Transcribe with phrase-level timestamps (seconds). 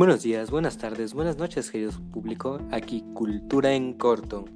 [0.00, 2.58] Buenos días, buenas tardes, buenas noches, querido público.
[2.70, 4.46] Aquí Cultura en Corto.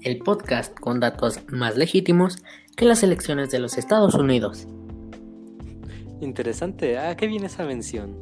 [0.00, 2.42] El podcast con datos más legítimos
[2.78, 4.66] que las elecciones de los Estados Unidos.
[6.22, 8.16] Interesante, ¿a qué viene esa mención?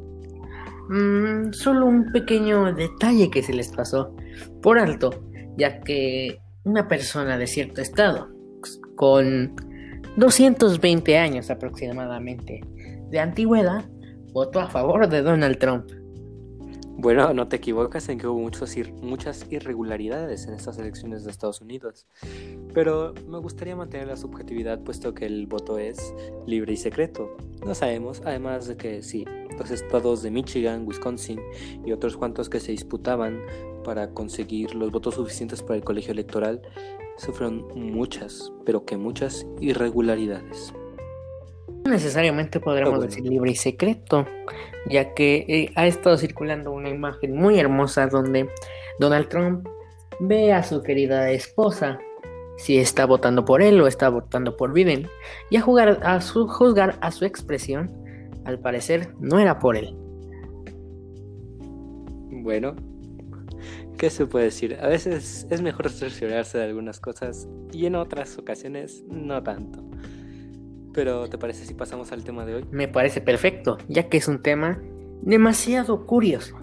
[0.89, 4.13] Mm, solo un pequeño detalle que se les pasó
[4.61, 5.11] por alto,
[5.57, 8.27] ya que una persona de cierto estado,
[8.97, 9.55] con
[10.17, 12.59] 220 años aproximadamente
[13.09, 13.85] de antigüedad,
[14.33, 15.89] votó a favor de Donald Trump.
[17.01, 21.61] Bueno, no te equivocas en que hubo muchos muchas irregularidades en estas elecciones de Estados
[21.61, 22.05] Unidos,
[22.73, 26.13] pero me gustaría mantener la subjetividad puesto que el voto es
[26.45, 27.37] libre y secreto.
[27.65, 29.23] No sabemos, además de que sí,
[29.57, 31.39] los estados de Michigan, Wisconsin
[31.85, 33.43] y otros cuantos que se disputaban
[33.85, 36.61] para conseguir los votos suficientes para el colegio electoral
[37.15, 40.73] sufrieron muchas, pero que muchas irregularidades.
[41.89, 44.25] Necesariamente podremos decir libre y secreto,
[44.87, 48.47] ya que eh, ha estado circulando una imagen muy hermosa donde
[48.99, 49.67] Donald Trump
[50.19, 51.99] ve a su querida esposa
[52.57, 55.07] si está votando por él o está votando por Biden,
[55.49, 57.89] y a, jugar, a su, juzgar a su expresión,
[58.43, 59.95] al parecer no era por él.
[62.43, 62.75] Bueno,
[63.97, 64.77] ¿qué se puede decir?
[64.81, 69.88] A veces es mejor cerciorarse de algunas cosas y en otras ocasiones no tanto.
[70.93, 72.65] Pero ¿te parece si pasamos al tema de hoy?
[72.71, 74.81] Me parece perfecto, ya que es un tema
[75.21, 76.57] demasiado curioso.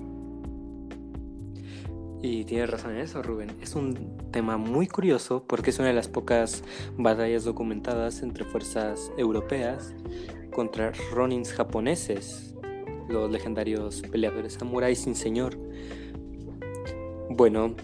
[2.23, 3.53] Y tienes razón en eso, Rubén.
[3.63, 6.65] Es un tema muy curioso porque es una de las pocas
[6.97, 9.95] batallas documentadas entre fuerzas europeas
[10.53, 12.55] contra ronins japoneses,
[13.09, 15.57] los legendarios peleadores samuráis sin señor.
[17.29, 17.77] Bueno,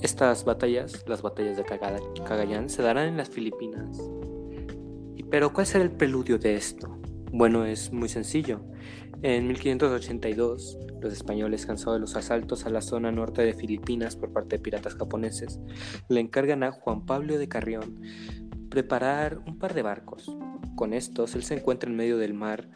[0.00, 4.00] estas batallas, las batallas de Cagayan, se darán en las Filipinas
[5.34, 6.96] pero ¿cuál será el preludio de esto?
[7.32, 8.60] Bueno, es muy sencillo.
[9.20, 14.32] En 1582, los españoles, cansados de los asaltos a la zona norte de Filipinas por
[14.32, 15.58] parte de piratas japoneses,
[16.08, 18.00] le encargan a Juan Pablo de Carrión
[18.70, 20.30] preparar un par de barcos.
[20.76, 22.68] Con estos, él se encuentra en medio del mar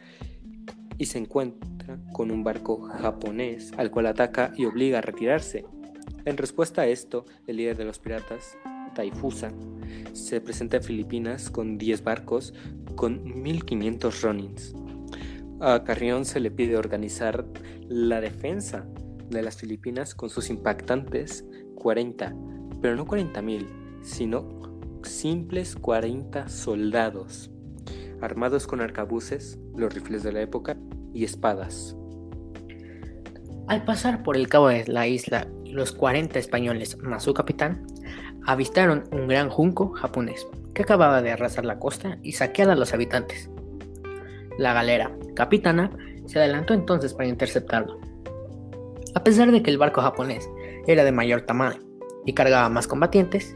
[0.97, 5.65] y se encuentra con un barco japonés al cual ataca y obliga a retirarse.
[6.25, 8.56] En respuesta a esto, el líder de los piratas,
[10.12, 12.53] Se presenta en Filipinas con 10 barcos
[12.97, 14.75] con 1500 ronins.
[15.60, 17.44] A Carrión se le pide organizar
[17.88, 18.86] la defensa
[19.31, 21.44] de las Filipinas con sus impactantes
[21.76, 22.34] 40,
[22.81, 23.66] pero no 40.000,
[24.03, 24.48] sino
[25.03, 27.50] simples 40 soldados,
[28.20, 30.76] armados con arcabuces, los rifles de la época
[31.15, 31.97] y espadas.
[33.69, 37.86] Al pasar por el cabo de la isla, los 40 españoles más su capitán
[38.48, 42.94] avistaron un gran junco japonés que acababa de arrasar la costa y saquear a los
[42.94, 43.50] habitantes.
[44.56, 45.91] La galera capitana
[46.25, 48.00] se adelantó entonces para interceptarlo.
[49.14, 50.48] A pesar de que el barco japonés
[50.86, 51.78] era de mayor tamaño
[52.25, 53.54] y cargaba más combatientes,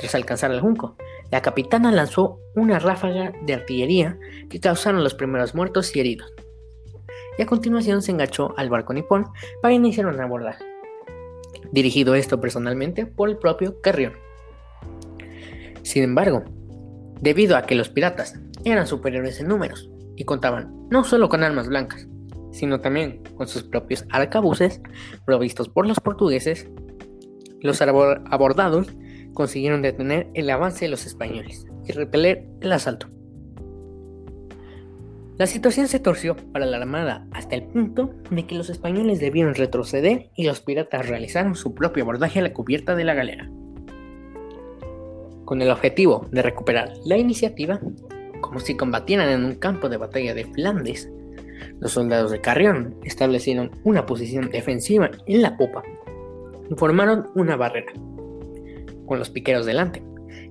[0.00, 0.96] tras alcanzar el junco,
[1.30, 4.18] la capitana lanzó una ráfaga de artillería
[4.50, 6.32] que causaron los primeros muertos y heridos.
[7.38, 9.28] Y a continuación se enganchó al barco nipón
[9.62, 10.77] para iniciar un abordaje
[11.72, 14.12] dirigido esto personalmente por el propio Carrión.
[15.82, 16.44] Sin embargo,
[17.20, 21.68] debido a que los piratas eran superiores en números y contaban no solo con armas
[21.68, 22.06] blancas,
[22.52, 24.80] sino también con sus propios arcabuces
[25.24, 26.68] provistos por los portugueses,
[27.60, 28.88] los abordados
[29.34, 33.08] consiguieron detener el avance de los españoles y repeler el asalto.
[35.38, 39.54] La situación se torció para la Armada hasta el punto de que los españoles debieron
[39.54, 43.48] retroceder y los piratas realizaron su propio abordaje a la cubierta de la galera.
[45.44, 47.78] Con el objetivo de recuperar la iniciativa,
[48.40, 51.08] como si combatieran en un campo de batalla de Flandes,
[51.78, 55.84] los soldados de Carrión establecieron una posición defensiva en la popa
[56.68, 57.92] y formaron una barrera,
[59.06, 60.02] con los piqueros delante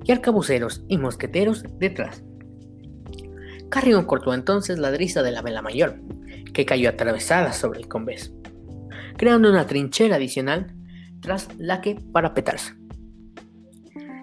[0.06, 2.24] y arcabuceros y mosqueteros detrás.
[3.70, 6.00] Carrión cortó entonces la drisa de la vela mayor,
[6.54, 8.34] que cayó atravesada sobre el convés,
[9.18, 10.74] creando una trinchera adicional
[11.22, 12.74] tras la que parapetarse.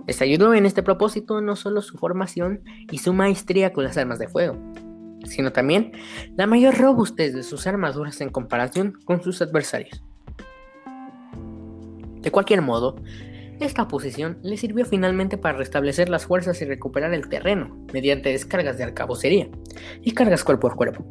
[0.06, 4.18] Les ayudó en este propósito no solo su formación y su maestría con las armas
[4.18, 4.58] de fuego,
[5.24, 5.92] sino también
[6.36, 10.02] la mayor robustez de sus armaduras en comparación con sus adversarios.
[12.20, 12.96] De cualquier modo,
[13.60, 18.78] esta posición le sirvió finalmente para restablecer las fuerzas y recuperar el terreno mediante descargas
[18.78, 19.48] de arcabucería
[20.02, 21.04] y cargas cuerpo a cuerpo,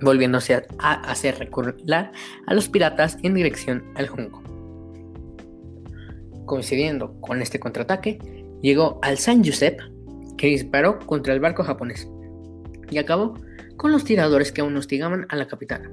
[0.00, 4.42] volviéndose a hacer recurrir a los piratas en dirección al Junco.
[6.46, 8.18] Coincidiendo con este contraataque,
[8.62, 9.80] llegó al San Josep,
[10.38, 12.08] que disparó contra el barco japonés,
[12.90, 13.34] y acabó
[13.76, 15.90] con los tiradores que aún hostigaban a la capitana.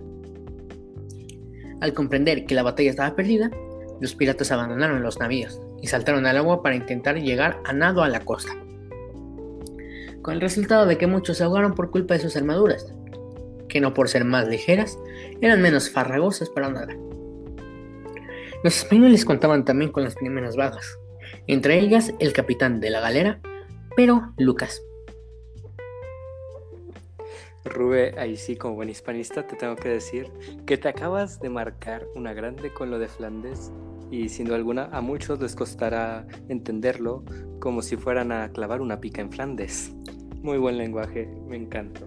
[1.81, 3.49] Al comprender que la batalla estaba perdida,
[3.99, 8.09] los piratas abandonaron los navíos y saltaron al agua para intentar llegar a nado a
[8.09, 8.53] la costa.
[10.21, 12.95] Con el resultado de que muchos se ahogaron por culpa de sus armaduras,
[13.67, 14.97] que no por ser más ligeras,
[15.41, 16.95] eran menos farragosas para nadar.
[18.63, 20.97] Los españoles contaban también con las primeras bajas,
[21.47, 23.41] entre ellas el capitán de la galera,
[23.97, 24.81] pero Lucas.
[27.65, 30.31] Rube, ahí sí, como buen hispanista, te tengo que decir
[30.65, 33.73] que te acabas de marcar una grande con lo de Flandes
[34.13, 37.23] y sin duda alguna a muchos les costará entenderlo
[37.59, 39.91] como si fueran a clavar una pica en Flandes.
[40.43, 42.01] Muy buen lenguaje, me encanta.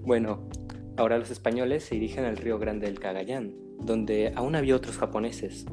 [0.00, 0.48] Bueno,
[0.96, 5.66] ahora los españoles se dirigen al río Grande del Cagayán, donde aún había otros japoneses.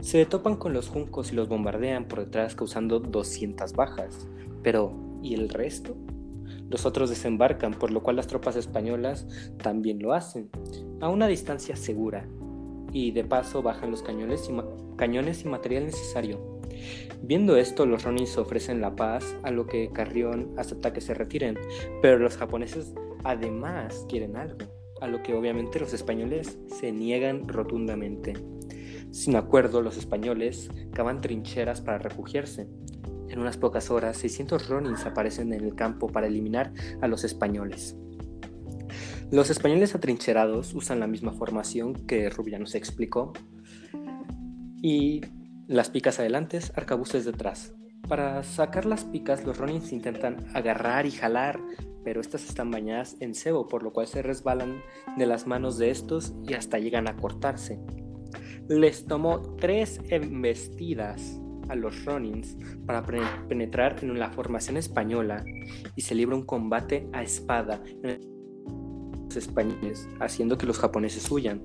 [0.00, 4.26] Se topan con los juncos y los bombardean por detrás causando 200 bajas.
[4.64, 5.96] Pero, ¿y el resto?
[6.68, 9.28] Los otros desembarcan, por lo cual las tropas españolas
[9.62, 10.50] también lo hacen,
[11.00, 12.26] a una distancia segura,
[12.92, 16.60] y de paso bajan los cañones y, cañones y material necesario.
[17.22, 21.58] Viendo esto, los Ronins ofrecen la paz, a lo que Carrión acepta que se retiren,
[22.00, 22.94] pero los japoneses
[23.24, 24.58] además quieren algo,
[25.00, 28.34] a lo que obviamente los españoles se niegan rotundamente.
[29.10, 32.68] Sin acuerdo, los españoles cavan trincheras para refugiarse,
[33.30, 37.96] en unas pocas horas, 600 Ronins aparecen en el campo para eliminar a los españoles.
[39.32, 43.32] Los españoles atrincherados usan la misma formación que Rubiano se explicó
[44.82, 45.20] y
[45.68, 47.72] las picas adelante, arcabuces detrás.
[48.08, 51.60] Para sacar las picas, los Ronins intentan agarrar y jalar,
[52.02, 54.82] pero estas están bañadas en cebo, por lo cual se resbalan
[55.16, 57.78] de las manos de estos y hasta llegan a cortarse.
[58.68, 63.06] Les tomó tres embestidas a los Ronins para
[63.48, 65.44] penetrar en la formación española
[65.94, 67.80] y se libra un combate a espada
[69.36, 71.62] españoles, haciendo que los japoneses huyan.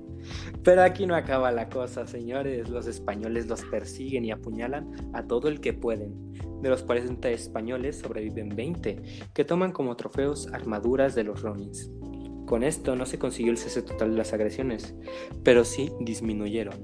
[0.62, 2.68] Pero aquí no acaba la cosa, señores.
[2.68, 6.32] Los españoles los persiguen y apuñalan a todo el que pueden.
[6.62, 9.02] De los 40 españoles sobreviven 20,
[9.34, 11.90] que toman como trofeos armaduras de los Ronins.
[12.46, 14.94] Con esto no se consiguió el cese total de las agresiones,
[15.42, 16.76] pero sí disminuyeron.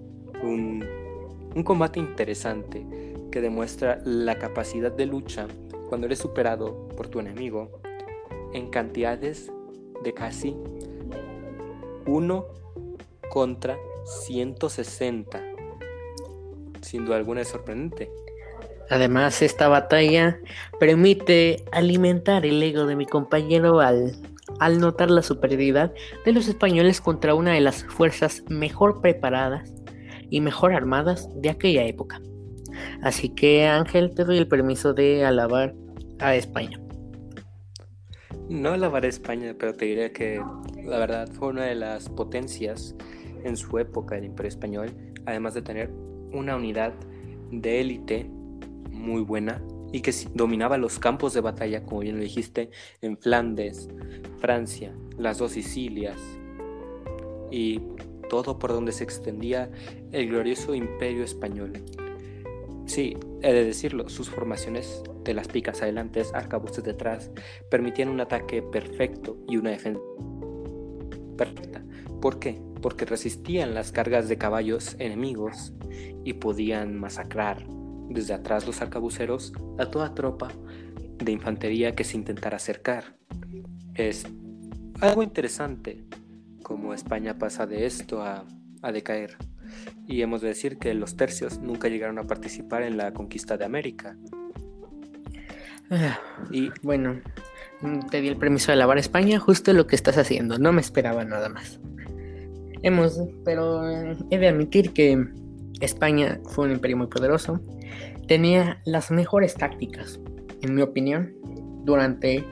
[0.43, 0.85] Un,
[1.55, 2.85] un combate interesante
[3.31, 5.47] que demuestra la capacidad de lucha
[5.89, 7.81] cuando eres superado por tu enemigo
[8.53, 9.51] en cantidades
[10.03, 10.57] de casi
[12.07, 12.47] 1
[13.31, 13.77] contra
[14.27, 15.41] 160.
[16.81, 18.11] Sin duda alguna es sorprendente.
[18.91, 20.39] Además, esta batalla
[20.79, 24.17] permite alimentar el ego de mi compañero al,
[24.59, 25.95] al notar la superioridad
[26.25, 29.73] de los españoles contra una de las fuerzas mejor preparadas
[30.29, 32.21] y mejor armadas de aquella época.
[33.03, 35.75] Así que Ángel, te doy el permiso de alabar
[36.19, 36.81] a España.
[38.49, 40.43] No alabar a España, pero te diré que
[40.85, 42.95] la verdad fue una de las potencias
[43.45, 44.91] en su época del Imperio Español,
[45.27, 45.91] además de tener
[46.33, 46.93] una unidad
[47.51, 48.31] de élite
[48.91, 49.63] muy buena
[49.93, 52.71] y que dominaba los campos de batalla, como bien lo dijiste,
[53.03, 53.89] en Flandes,
[54.39, 56.19] Francia, las dos Sicilias
[57.51, 57.81] y
[58.29, 59.71] todo por donde se extendía
[60.11, 61.73] el glorioso imperio español.
[62.93, 67.31] Sí, he de decirlo, sus formaciones de las picas adelante, arcabuces detrás,
[67.71, 70.03] permitían un ataque perfecto y una defensa
[71.39, 71.83] perfecta.
[72.21, 72.61] ¿Por qué?
[72.83, 75.73] Porque resistían las cargas de caballos enemigos
[76.23, 77.65] y podían masacrar
[78.11, 80.49] desde atrás los arcabuceros a toda tropa
[81.17, 83.17] de infantería que se intentara acercar.
[83.95, 84.27] Es
[85.01, 86.05] algo interesante
[86.63, 88.45] como España pasa de esto a,
[88.83, 89.39] a decaer
[90.07, 93.65] y hemos de decir que los tercios nunca llegaron a participar en la conquista de
[93.65, 94.17] América.
[95.91, 96.19] Ah,
[96.51, 97.21] y bueno,
[98.11, 101.25] te di el permiso de lavar España, justo lo que estás haciendo, no me esperaba
[101.25, 101.81] nada más.
[102.83, 103.87] Hemos, pero
[104.31, 105.27] he de admitir que
[105.81, 107.61] España fue un imperio muy poderoso,
[108.27, 110.21] tenía las mejores tácticas,
[110.63, 111.35] en mi opinión,
[111.85, 112.45] durante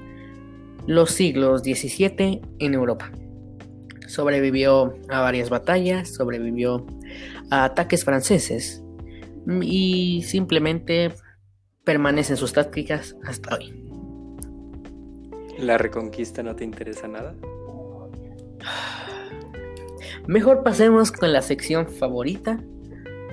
[0.87, 3.11] los siglos XVII en Europa.
[4.07, 6.85] Sobrevivió a varias batallas, sobrevivió
[7.51, 8.83] a ataques franceses
[9.63, 11.13] y simplemente
[11.85, 13.85] permanecen sus tácticas hasta hoy.
[15.59, 17.35] ¿La reconquista no te interesa nada?
[20.27, 22.63] Mejor pasemos con la sección favorita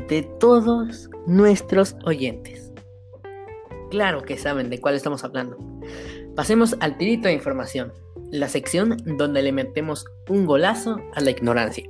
[0.09, 2.71] de todos nuestros oyentes.
[3.89, 5.57] Claro que saben de cuál estamos hablando.
[6.35, 7.93] Pasemos al tirito de información,
[8.31, 11.89] la sección donde le metemos un golazo a la ignorancia.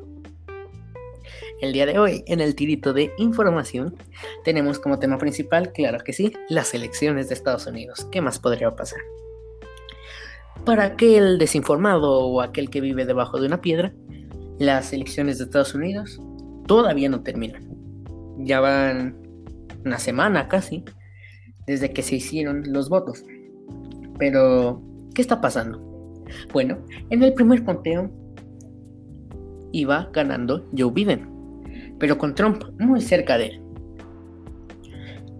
[1.59, 3.95] El día de hoy, en el tirito de información,
[4.43, 8.07] tenemos como tema principal, claro que sí, las elecciones de Estados Unidos.
[8.11, 8.99] ¿Qué más podría pasar?
[10.65, 13.91] Para aquel desinformado o aquel que vive debajo de una piedra,
[14.59, 16.19] las elecciones de Estados Unidos
[16.67, 17.67] todavía no terminan.
[18.37, 19.17] Ya van
[19.83, 20.85] una semana casi
[21.65, 23.23] desde que se hicieron los votos.
[24.19, 24.79] Pero,
[25.15, 25.79] ¿qué está pasando?
[26.53, 26.77] Bueno,
[27.09, 28.11] en el primer conteo
[29.71, 31.36] iba ganando Joe Biden,
[31.99, 33.61] pero con Trump muy cerca de él.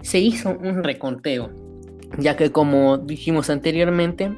[0.02, 1.50] Se hizo un reconteo,
[2.18, 4.32] ya que como dijimos anteriormente,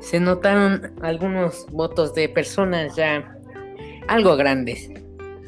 [0.00, 3.36] se notaron algunos votos de personas ya
[4.06, 4.90] algo grandes,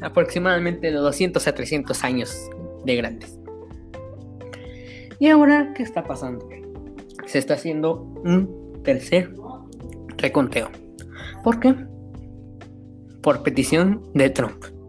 [0.01, 2.49] aproximadamente de 200 a 300 años
[2.85, 3.39] de grandes.
[5.19, 6.47] ¿Y ahora qué está pasando?
[7.25, 9.33] Se está haciendo un tercer
[10.17, 10.69] reconteo.
[11.43, 11.75] ¿Por qué?
[13.21, 14.80] Por petición de Trump.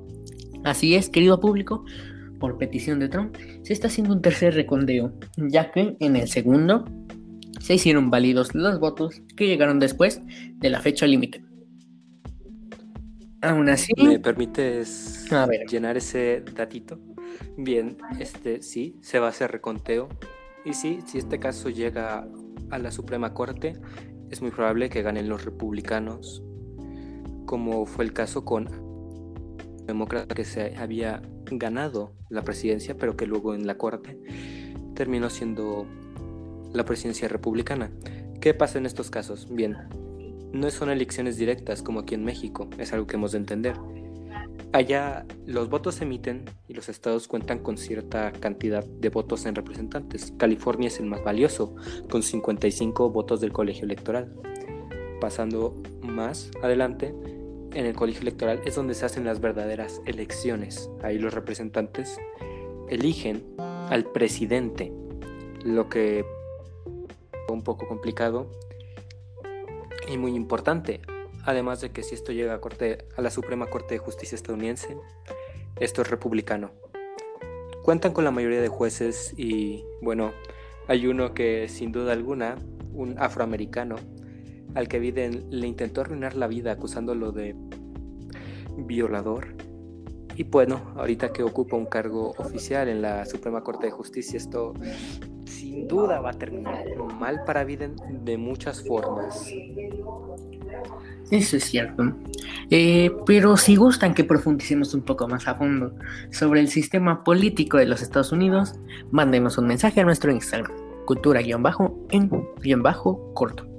[0.64, 1.84] Así es, querido público,
[2.38, 6.84] por petición de Trump, se está haciendo un tercer reconteo, ya que en el segundo
[7.60, 10.20] se hicieron válidos los votos que llegaron después
[10.56, 11.44] de la fecha límite.
[13.40, 13.92] Aún así.
[13.96, 15.28] ¿Me permites
[15.68, 16.98] llenar ese datito?
[17.56, 20.08] Bien, este sí, se va a hacer reconteo.
[20.64, 22.26] Y sí, si este caso llega
[22.70, 23.74] a la Suprema Corte,
[24.30, 26.42] es muy probable que ganen los republicanos,
[27.46, 28.91] como fue el caso con
[29.92, 34.18] demócrata que se había ganado la presidencia, pero que luego en la Corte
[34.94, 35.86] terminó siendo
[36.72, 37.90] la presidencia republicana.
[38.40, 39.48] ¿Qué pasa en estos casos?
[39.50, 39.76] Bien,
[40.52, 43.76] no son elecciones directas como aquí en México, es algo que hemos de entender.
[44.72, 49.54] Allá los votos se emiten y los estados cuentan con cierta cantidad de votos en
[49.54, 50.32] representantes.
[50.38, 51.74] California es el más valioso,
[52.10, 54.32] con 55 votos del colegio electoral.
[55.20, 57.14] Pasando más adelante,
[57.74, 60.90] en el colegio electoral es donde se hacen las verdaderas elecciones.
[61.02, 62.18] Ahí los representantes
[62.88, 64.92] eligen al presidente,
[65.64, 66.26] lo que es
[67.48, 68.50] un poco complicado
[70.08, 71.00] y muy importante.
[71.44, 74.96] Además de que si esto llega a, corte, a la Suprema Corte de Justicia estadounidense,
[75.80, 76.70] esto es republicano.
[77.82, 80.32] Cuentan con la mayoría de jueces y bueno,
[80.86, 82.56] hay uno que sin duda alguna,
[82.92, 83.96] un afroamericano,
[84.74, 87.54] al que Biden le intentó arruinar la vida acusándolo de
[88.76, 89.54] violador.
[90.36, 94.74] Y bueno, ahorita que ocupa un cargo oficial en la Suprema Corte de Justicia, esto
[95.44, 96.84] sin duda va a terminar
[97.18, 99.52] mal para Biden de muchas formas.
[101.30, 102.14] Eso es cierto.
[102.70, 105.94] Eh, pero si gustan que profundicemos un poco más a fondo
[106.30, 108.74] sobre el sistema político de los Estados Unidos,
[109.10, 110.72] mándenos un mensaje a nuestro Instagram,
[111.06, 113.71] cultura-en-corto.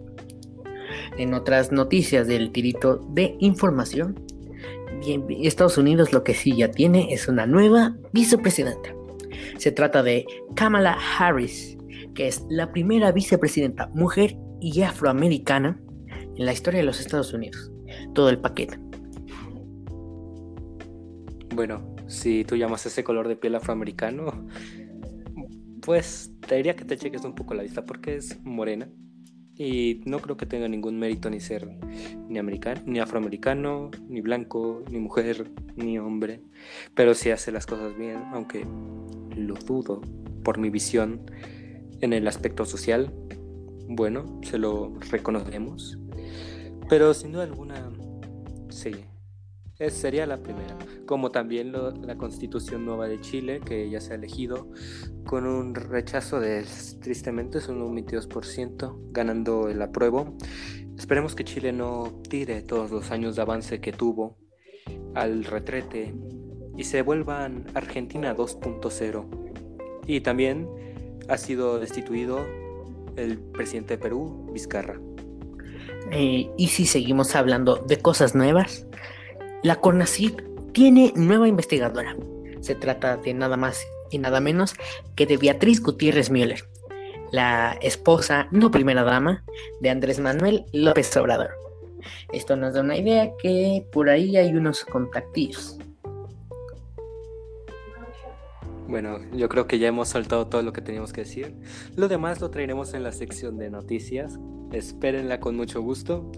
[1.17, 4.20] En otras noticias del tirito de información,
[5.41, 8.96] Estados Unidos lo que sí ya tiene es una nueva vicepresidenta.
[9.58, 11.77] Se trata de Kamala Harris,
[12.15, 15.79] que es la primera vicepresidenta mujer y afroamericana
[16.38, 17.72] en la historia de los Estados Unidos.
[18.13, 18.79] Todo el paquete.
[21.53, 24.48] Bueno, si tú llamas ese color de piel afroamericano,
[25.82, 28.89] pues te diría que te cheques un poco la vista porque es morena.
[29.55, 31.67] Y no creo que tenga ningún mérito ni ser
[32.27, 36.41] ni americano, ni afroamericano, ni blanco, ni mujer, ni hombre.
[36.95, 38.65] Pero sí hace las cosas bien, aunque
[39.36, 40.01] lo dudo
[40.43, 41.22] por mi visión
[42.01, 43.13] en el aspecto social.
[43.88, 46.00] Bueno, se lo reconocemos.
[46.89, 47.91] Pero sin duda alguna,
[48.69, 48.91] sí,
[49.80, 50.77] es, sería la primera.
[51.06, 54.70] Como también la constitución nueva de Chile, que ya se ha elegido,
[55.25, 56.65] con un rechazo de,
[57.01, 60.38] tristemente, es un 22%, ganando el apruebo.
[60.98, 64.38] Esperemos que Chile no tire todos los años de avance que tuvo
[65.15, 66.13] al retrete
[66.77, 69.25] y se vuelvan Argentina 2.0.
[70.06, 70.68] Y también
[71.30, 72.46] ha sido destituido
[73.15, 75.00] el presidente de Perú, Vizcarra.
[76.12, 78.86] Eh, y si seguimos hablando de cosas nuevas,
[79.63, 80.41] la CONACYT
[80.74, 82.15] tiene nueva investigadora.
[82.60, 84.75] Se trata de nada más y nada menos
[85.15, 86.65] que de Beatriz Gutiérrez Müller,
[87.32, 89.43] la esposa, no primera dama,
[89.79, 91.51] de Andrés Manuel López Obrador.
[92.34, 95.77] Esto nos da una idea que por ahí hay unos contactillos.
[98.93, 101.55] Bueno, yo creo que ya hemos soltado todo lo que teníamos que decir.
[101.95, 104.38] Lo demás lo traeremos en la sección de noticias.
[104.71, 106.31] Espérenla con mucho gusto.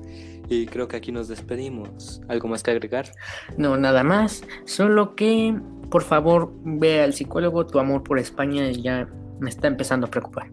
[0.48, 2.22] Y creo que aquí nos despedimos.
[2.30, 3.12] ¿Algo más que agregar?
[3.58, 4.46] No, nada más.
[4.64, 5.54] Solo que,
[5.90, 7.68] por favor, ve al psicólogo.
[7.68, 9.06] Tu amor por España ya
[9.38, 10.50] me está empezando a preocupar.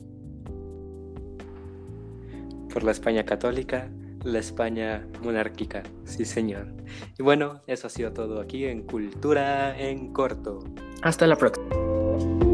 [2.74, 3.88] Por la España católica,
[4.24, 5.84] la España monárquica.
[6.02, 6.66] Sí, señor.
[7.16, 10.64] Y bueno, eso ha sido todo aquí en Cultura en Corto.
[11.02, 11.91] Hasta la próxima.
[12.20, 12.51] you